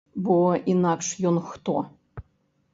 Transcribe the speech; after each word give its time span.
Бо 0.27 0.37
інакш 0.73 1.11
ён 1.33 1.37
хто? 1.53 1.77